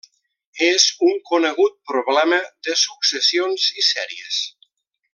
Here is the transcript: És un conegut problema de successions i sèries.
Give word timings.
És 0.67 0.85
un 1.07 1.19
conegut 1.31 1.75
problema 1.91 2.41
de 2.69 2.75
successions 2.87 3.71
i 3.83 3.89
sèries. 3.93 4.43